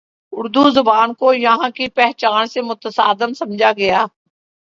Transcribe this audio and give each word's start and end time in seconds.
اردو 0.33 0.69
زبان 0.69 1.13
کو 1.13 1.33
یہاں 1.33 1.69
کی 1.69 1.87
پہچان 1.89 2.47
سے 2.47 2.61
متصادم 2.61 3.33
سمجھا 3.33 3.71
گیا 3.77 4.05